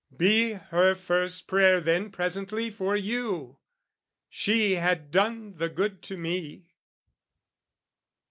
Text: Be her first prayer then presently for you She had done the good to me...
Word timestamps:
Be 0.17 0.53
her 0.53 0.95
first 0.95 1.45
prayer 1.45 1.79
then 1.79 2.09
presently 2.09 2.71
for 2.71 2.95
you 2.95 3.59
She 4.29 4.73
had 4.77 5.11
done 5.11 5.57
the 5.57 5.69
good 5.69 6.01
to 6.01 6.17
me... 6.17 6.71